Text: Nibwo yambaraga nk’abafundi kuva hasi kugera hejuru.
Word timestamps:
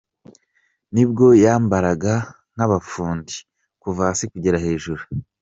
Nibwo 0.93 1.25
yambaraga 1.43 2.13
nk’abafundi 2.53 3.35
kuva 3.83 4.01
hasi 4.07 4.23
kugera 4.31 4.63
hejuru. 4.65 5.01